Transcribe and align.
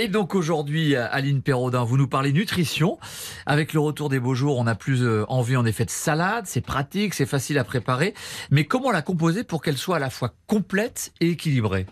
Et 0.00 0.06
donc 0.06 0.36
aujourd'hui, 0.36 0.94
Aline 0.94 1.42
Perraudin, 1.42 1.82
vous 1.82 1.96
nous 1.96 2.06
parlez 2.06 2.32
nutrition. 2.32 3.00
Avec 3.46 3.72
le 3.72 3.80
retour 3.80 4.08
des 4.08 4.20
beaux 4.20 4.36
jours, 4.36 4.56
on 4.56 4.68
a 4.68 4.76
plus 4.76 5.02
euh, 5.02 5.24
envie 5.26 5.56
en 5.56 5.66
effet 5.66 5.84
de 5.84 5.90
salade. 5.90 6.44
C'est 6.46 6.60
pratique, 6.60 7.14
c'est 7.14 7.26
facile 7.26 7.58
à 7.58 7.64
préparer. 7.64 8.14
Mais 8.52 8.62
comment 8.62 8.92
la 8.92 9.02
composer 9.02 9.42
pour 9.42 9.60
qu'elle 9.60 9.76
soit 9.76 9.96
à 9.96 9.98
la 9.98 10.08
fois 10.08 10.34
complète 10.46 11.12
et 11.20 11.30
équilibrée? 11.30 11.84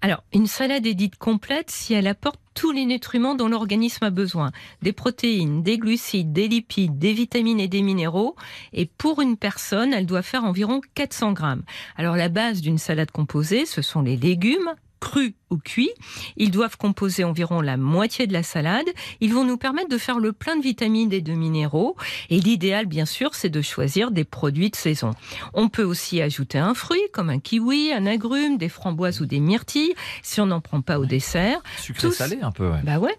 Alors, 0.00 0.24
une 0.32 0.48
salade 0.48 0.86
est 0.86 0.94
dite 0.94 1.14
complète 1.18 1.70
si 1.70 1.94
elle 1.94 2.08
apporte 2.08 2.40
tous 2.54 2.72
les 2.72 2.84
nutriments 2.84 3.36
dont 3.36 3.46
l'organisme 3.46 4.06
a 4.06 4.10
besoin. 4.10 4.50
Des 4.82 4.92
protéines, 4.92 5.62
des 5.62 5.78
glucides, 5.78 6.32
des 6.32 6.48
lipides, 6.48 6.98
des 6.98 7.12
vitamines 7.12 7.60
et 7.60 7.68
des 7.68 7.82
minéraux. 7.82 8.34
Et 8.72 8.86
pour 8.86 9.20
une 9.20 9.36
personne, 9.36 9.92
elle 9.92 10.06
doit 10.06 10.22
faire 10.22 10.42
environ 10.42 10.80
400 10.96 11.30
grammes. 11.30 11.62
Alors 11.96 12.16
la 12.16 12.28
base 12.28 12.60
d'une 12.60 12.78
salade 12.78 13.12
composée, 13.12 13.66
ce 13.66 13.82
sont 13.82 14.02
les 14.02 14.16
légumes, 14.16 14.74
crus 14.98 15.34
ou 15.52 15.58
cuits. 15.58 15.92
Ils 16.36 16.50
doivent 16.50 16.76
composer 16.76 17.22
environ 17.22 17.60
la 17.60 17.76
moitié 17.76 18.26
de 18.26 18.32
la 18.32 18.42
salade. 18.42 18.86
Ils 19.20 19.32
vont 19.32 19.44
nous 19.44 19.58
permettre 19.58 19.88
de 19.88 19.98
faire 19.98 20.18
le 20.18 20.32
plein 20.32 20.56
de 20.56 20.62
vitamines 20.62 21.12
et 21.12 21.20
de 21.20 21.32
minéraux. 21.32 21.96
Et 22.30 22.40
l'idéal, 22.40 22.86
bien 22.86 23.04
sûr, 23.04 23.34
c'est 23.34 23.50
de 23.50 23.62
choisir 23.62 24.10
des 24.10 24.24
produits 24.24 24.70
de 24.70 24.76
saison. 24.76 25.12
On 25.52 25.68
peut 25.68 25.84
aussi 25.84 26.20
ajouter 26.22 26.58
un 26.58 26.74
fruit, 26.74 27.02
comme 27.12 27.30
un 27.30 27.38
kiwi, 27.38 27.92
un 27.92 28.06
agrume, 28.06 28.56
des 28.56 28.68
framboises 28.68 29.20
ou 29.20 29.26
des 29.26 29.40
myrtilles, 29.40 29.94
si 30.22 30.40
on 30.40 30.46
n'en 30.46 30.60
prend 30.60 30.80
pas 30.80 30.98
au 30.98 31.04
dessert. 31.04 31.60
Sucré 31.78 32.10
salé 32.10 32.38
un 32.40 32.50
peu, 32.50 32.70
ouais. 32.70 32.80
Bah 32.82 32.98
ouais. 32.98 33.14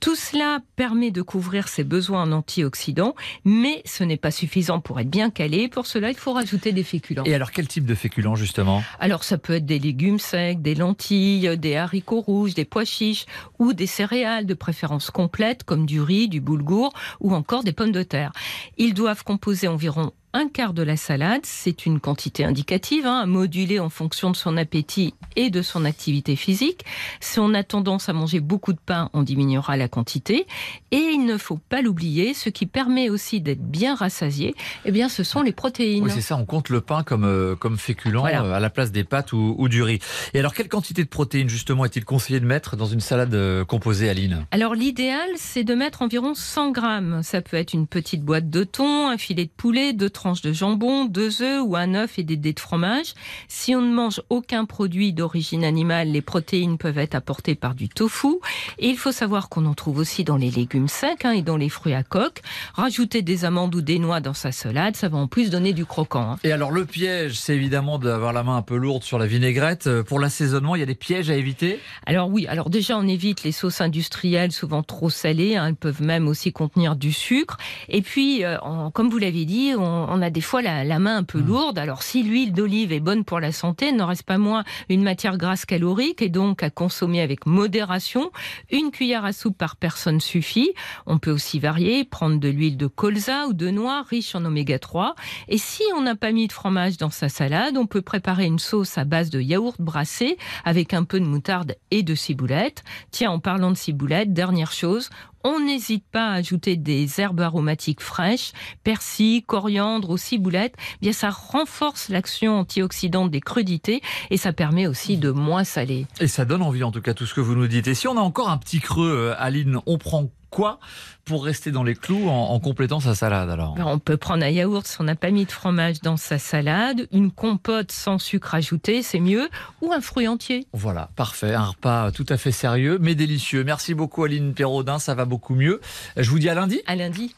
Tout 0.00 0.16
cela 0.16 0.60
permet 0.76 1.10
de 1.10 1.22
couvrir 1.22 1.68
ses 1.68 1.84
besoins 1.84 2.22
en 2.22 2.32
antioxydants, 2.32 3.14
mais 3.44 3.82
ce 3.86 4.04
n'est 4.04 4.16
pas 4.16 4.30
suffisant 4.30 4.80
pour 4.80 5.00
être 5.00 5.10
bien 5.10 5.30
calé. 5.30 5.68
Pour 5.68 5.86
cela, 5.86 6.10
il 6.10 6.16
faut 6.16 6.34
rajouter 6.34 6.72
des 6.72 6.84
féculents. 6.84 7.24
Et 7.24 7.34
alors, 7.34 7.50
quel 7.50 7.66
type 7.66 7.86
de 7.86 7.94
féculents, 7.94 8.36
justement? 8.36 8.82
Alors, 9.00 9.24
ça 9.24 9.38
peut 9.38 9.54
être 9.54 9.66
des 9.66 9.78
légumes 9.78 10.18
secs, 10.18 10.60
des 10.60 10.74
lentilles, 10.74 11.56
des 11.56 11.77
haricots 11.78 12.20
rouges, 12.20 12.54
des 12.54 12.64
pois 12.64 12.84
chiches 12.84 13.26
ou 13.58 13.72
des 13.72 13.86
céréales 13.86 14.46
de 14.46 14.54
préférence 14.54 15.10
complètes 15.10 15.64
comme 15.64 15.86
du 15.86 16.00
riz, 16.00 16.28
du 16.28 16.40
boulgour 16.40 16.92
ou 17.20 17.34
encore 17.34 17.64
des 17.64 17.72
pommes 17.72 17.92
de 17.92 18.02
terre. 18.02 18.32
Ils 18.76 18.94
doivent 18.94 19.24
composer 19.24 19.68
environ 19.68 20.12
un 20.32 20.48
quart 20.48 20.72
de 20.72 20.82
la 20.82 20.96
salade. 20.96 21.42
C'est 21.44 21.86
une 21.86 22.00
quantité 22.00 22.44
indicative, 22.44 23.06
hein, 23.06 23.20
à 23.20 23.26
moduler 23.26 23.78
en 23.78 23.88
fonction 23.88 24.30
de 24.30 24.36
son 24.36 24.56
appétit 24.56 25.14
et 25.36 25.50
de 25.50 25.62
son 25.62 25.84
activité 25.84 26.36
physique. 26.36 26.84
Si 27.20 27.38
on 27.40 27.54
a 27.54 27.62
tendance 27.62 28.08
à 28.08 28.12
manger 28.12 28.40
beaucoup 28.40 28.72
de 28.72 28.78
pain, 28.84 29.10
on 29.12 29.22
diminuera 29.22 29.76
la 29.76 29.88
quantité. 29.88 30.46
Et 30.90 30.96
il 30.96 31.24
ne 31.24 31.38
faut 31.38 31.58
pas 31.68 31.82
l'oublier, 31.82 32.34
ce 32.34 32.48
qui 32.50 32.66
permet 32.66 33.08
aussi 33.08 33.40
d'être 33.40 33.62
bien 33.62 33.94
rassasié, 33.94 34.54
eh 34.84 34.90
bien, 34.90 35.08
ce 35.08 35.22
sont 35.22 35.42
les 35.42 35.52
protéines. 35.52 36.04
Oui, 36.04 36.10
c'est 36.12 36.20
ça, 36.20 36.36
on 36.36 36.44
compte 36.44 36.68
le 36.68 36.80
pain 36.80 37.02
comme, 37.02 37.24
euh, 37.24 37.56
comme 37.56 37.78
féculent 37.78 38.16
euh, 38.16 38.52
à 38.54 38.60
la 38.60 38.70
place 38.70 38.92
des 38.92 39.04
pâtes 39.04 39.32
ou, 39.32 39.54
ou, 39.58 39.68
du 39.68 39.82
riz. 39.82 40.00
Et 40.34 40.38
alors, 40.38 40.54
quelle 40.54 40.68
quantité 40.68 41.02
de 41.02 41.08
protéines, 41.08 41.48
justement, 41.48 41.84
est-il 41.84 42.04
conseillé 42.04 42.40
de 42.40 42.46
mettre 42.46 42.76
dans 42.76 42.86
une 42.86 43.00
salade 43.00 43.34
euh, 43.34 43.64
composée, 43.64 44.08
Aline? 44.08 44.46
Alors, 44.50 44.74
l'idéal, 44.74 45.28
c'est 45.36 45.64
de 45.64 45.74
mettre 45.74 46.02
environ 46.02 46.34
100 46.34 46.70
grammes. 46.70 47.22
Ça 47.22 47.40
peut 47.40 47.56
être 47.56 47.72
une 47.72 47.86
petite 47.86 48.22
boîte 48.22 48.50
de 48.50 48.64
thon, 48.64 49.08
un 49.08 49.18
filet 49.18 49.44
de 49.44 49.50
poulet, 49.56 49.92
deux 49.92 50.10
tranches 50.18 50.42
de 50.42 50.52
jambon, 50.52 51.04
deux 51.04 51.42
œufs 51.42 51.62
ou 51.64 51.76
un 51.76 51.94
œuf 51.94 52.18
et 52.18 52.24
des 52.24 52.36
dés 52.36 52.52
de 52.52 52.58
fromage. 52.58 53.14
Si 53.46 53.76
on 53.76 53.80
ne 53.80 53.94
mange 53.94 54.20
aucun 54.30 54.64
produit 54.64 55.12
d'origine 55.12 55.62
animale, 55.62 56.08
les 56.10 56.22
protéines 56.22 56.76
peuvent 56.76 56.98
être 56.98 57.14
apportées 57.14 57.54
par 57.54 57.76
du 57.76 57.88
tofu. 57.88 58.40
Et 58.80 58.88
il 58.88 58.96
faut 58.96 59.12
savoir 59.12 59.48
qu'on 59.48 59.64
en 59.64 59.74
trouve 59.74 59.98
aussi 59.98 60.24
dans 60.24 60.36
les 60.36 60.50
légumes 60.50 60.88
secs 60.88 61.24
hein, 61.24 61.30
et 61.30 61.42
dans 61.42 61.56
les 61.56 61.68
fruits 61.68 61.94
à 61.94 62.02
coque. 62.02 62.42
Rajouter 62.74 63.22
des 63.22 63.44
amandes 63.44 63.72
ou 63.76 63.80
des 63.80 64.00
noix 64.00 64.18
dans 64.18 64.34
sa 64.34 64.50
salade, 64.50 64.96
ça 64.96 65.08
va 65.08 65.18
en 65.18 65.28
plus 65.28 65.50
donner 65.50 65.72
du 65.72 65.86
croquant. 65.86 66.32
Hein. 66.32 66.38
Et 66.42 66.50
alors 66.50 66.72
le 66.72 66.84
piège, 66.84 67.34
c'est 67.34 67.54
évidemment 67.54 68.00
d'avoir 68.00 68.32
la 68.32 68.42
main 68.42 68.56
un 68.56 68.62
peu 68.62 68.76
lourde 68.76 69.04
sur 69.04 69.20
la 69.20 69.26
vinaigrette. 69.26 69.86
Euh, 69.86 70.02
pour 70.02 70.18
l'assaisonnement, 70.18 70.74
il 70.74 70.80
y 70.80 70.82
a 70.82 70.86
des 70.86 70.96
pièges 70.96 71.30
à 71.30 71.36
éviter? 71.36 71.78
Alors 72.06 72.28
oui, 72.28 72.48
alors 72.48 72.70
déjà 72.70 72.98
on 72.98 73.06
évite 73.06 73.44
les 73.44 73.52
sauces 73.52 73.80
industrielles 73.80 74.50
souvent 74.50 74.82
trop 74.82 75.10
salées. 75.10 75.54
Hein. 75.54 75.68
elles 75.68 75.76
peuvent 75.76 76.02
même 76.02 76.26
aussi 76.26 76.52
contenir 76.52 76.96
du 76.96 77.12
sucre. 77.12 77.56
Et 77.88 78.02
puis, 78.02 78.44
euh, 78.44 78.56
comme 78.92 79.10
vous 79.10 79.18
l'avez 79.18 79.44
dit, 79.44 79.74
on, 79.78 80.07
on, 80.08 80.22
a 80.22 80.30
des 80.30 80.40
fois 80.40 80.62
la, 80.62 80.98
main 80.98 81.18
un 81.18 81.22
peu 81.22 81.38
mmh. 81.38 81.46
lourde. 81.46 81.78
Alors 81.78 82.02
si 82.02 82.22
l'huile 82.22 82.52
d'olive 82.52 82.92
est 82.92 83.00
bonne 83.00 83.24
pour 83.24 83.40
la 83.40 83.52
santé, 83.52 83.92
n'en 83.92 84.06
reste 84.06 84.24
pas 84.24 84.38
moins 84.38 84.64
une 84.88 85.02
matière 85.02 85.38
grasse 85.38 85.64
calorique 85.64 86.22
et 86.22 86.28
donc 86.28 86.62
à 86.62 86.70
consommer 86.70 87.20
avec 87.20 87.46
modération. 87.46 88.30
Une 88.70 88.90
cuillère 88.90 89.24
à 89.24 89.32
soupe 89.32 89.56
par 89.56 89.76
personne 89.76 90.20
suffit. 90.20 90.72
On 91.06 91.18
peut 91.18 91.30
aussi 91.30 91.58
varier, 91.58 92.04
prendre 92.04 92.38
de 92.38 92.48
l'huile 92.48 92.76
de 92.76 92.86
colza 92.86 93.46
ou 93.46 93.52
de 93.52 93.70
noix 93.70 94.02
riche 94.02 94.34
en 94.34 94.44
oméga 94.44 94.78
3. 94.78 95.14
Et 95.48 95.58
si 95.58 95.82
on 95.96 96.02
n'a 96.02 96.16
pas 96.16 96.32
mis 96.32 96.46
de 96.46 96.52
fromage 96.52 96.96
dans 96.96 97.10
sa 97.10 97.28
salade, 97.28 97.76
on 97.76 97.86
peut 97.86 98.02
préparer 98.02 98.44
une 98.44 98.58
sauce 98.58 98.98
à 98.98 99.04
base 99.04 99.30
de 99.30 99.40
yaourt 99.40 99.80
brassé 99.80 100.38
avec 100.64 100.94
un 100.94 101.04
peu 101.04 101.20
de 101.20 101.26
moutarde 101.26 101.76
et 101.90 102.02
de 102.02 102.14
ciboulette. 102.14 102.84
Tiens, 103.10 103.30
en 103.30 103.38
parlant 103.38 103.70
de 103.70 103.76
ciboulette, 103.76 104.32
dernière 104.32 104.72
chose, 104.72 105.10
on 105.44 105.60
n'hésite 105.60 106.04
pas 106.10 106.28
à 106.28 106.34
ajouter 106.34 106.76
des 106.76 107.20
herbes 107.20 107.40
aromatiques 107.40 108.00
fraîches, 108.00 108.52
persil, 108.84 109.42
coriandre 109.44 110.10
ou 110.10 110.16
ciboulette. 110.16 110.74
Eh 110.78 110.98
bien, 111.02 111.12
ça 111.12 111.30
renforce 111.30 112.08
l'action 112.08 112.58
antioxydante 112.58 113.30
des 113.30 113.40
crudités 113.40 114.02
et 114.30 114.36
ça 114.36 114.52
permet 114.52 114.86
aussi 114.86 115.16
de 115.16 115.30
moins 115.30 115.64
saler. 115.64 116.06
Et 116.20 116.28
ça 116.28 116.44
donne 116.44 116.62
envie, 116.62 116.84
en 116.84 116.90
tout 116.90 117.02
cas, 117.02 117.14
tout 117.14 117.26
ce 117.26 117.34
que 117.34 117.40
vous 117.40 117.54
nous 117.54 117.68
dites. 117.68 117.88
Et 117.88 117.94
si 117.94 118.08
on 118.08 118.16
a 118.16 118.20
encore 118.20 118.50
un 118.50 118.58
petit 118.58 118.80
creux, 118.80 119.10
euh, 119.10 119.34
Aline, 119.38 119.78
on 119.86 119.98
prend 119.98 120.30
quoi 120.58 120.80
pour 121.24 121.44
rester 121.44 121.70
dans 121.70 121.84
les 121.84 121.94
clous 121.94 122.28
en, 122.28 122.58
complétant 122.58 122.98
sa 122.98 123.14
salade 123.14 123.48
alors? 123.48 123.74
Ben, 123.74 123.84
On 123.86 124.00
peut 124.00 124.16
prendre 124.16 124.42
un 124.44 124.48
yaourt 124.48 124.84
si 124.84 125.00
on 125.00 125.04
n'a 125.04 125.14
pas 125.14 125.30
mis 125.30 125.44
de 125.44 125.52
fromage 125.52 126.00
dans 126.00 126.16
sa 126.16 126.38
salade, 126.38 127.06
une 127.12 127.30
compote 127.30 127.92
sans 127.92 128.18
sucre 128.18 128.56
ajouté, 128.56 129.04
c'est 129.04 129.20
mieux, 129.20 129.48
ou 129.82 129.92
un 129.92 130.00
fruit 130.00 130.26
entier. 130.26 130.66
Voilà, 130.72 131.10
parfait, 131.14 131.54
un 131.54 131.66
repas 131.66 132.10
tout 132.10 132.26
à 132.28 132.36
fait 132.38 132.50
sérieux 132.50 132.98
mais 133.00 133.14
délicieux. 133.14 133.62
Merci 133.62 133.94
beaucoup 133.94 134.24
Aline 134.24 134.52
Perraudin, 134.52 134.98
ça 134.98 135.14
va 135.14 135.26
beaucoup 135.26 135.54
mieux. 135.54 135.80
Je 136.16 136.28
vous 136.28 136.40
dis 136.40 136.48
à 136.48 136.54
lundi. 136.54 136.80
À 136.86 136.96
lundi. 136.96 137.36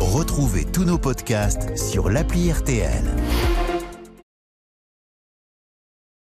Retrouvez 0.00 0.64
tous 0.64 0.84
nos 0.84 0.98
podcasts 0.98 1.76
sur 1.76 2.08
l'appli 2.08 2.50
RTL. 2.50 3.04